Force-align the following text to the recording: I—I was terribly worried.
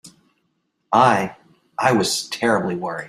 I—I 0.93 1.91
was 1.91 2.27
terribly 2.29 2.73
worried. 2.73 2.99